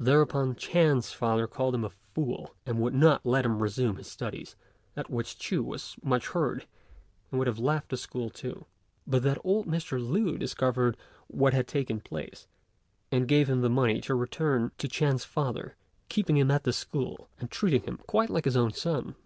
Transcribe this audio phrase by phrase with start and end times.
[0.00, 4.56] Thereupon Ch'ên's father called him a fool, and would not let him resume his studies;
[4.96, 6.64] at which Ch'u was much hurt,
[7.30, 8.64] and would have left the school too,
[9.06, 10.00] but that old Mr.
[10.00, 12.46] Lü discovered what had taken place,
[13.12, 15.76] and gave him the money to return to Ch'ên's father,
[16.08, 19.16] keeping him still at the school, and treating him quite like his own son.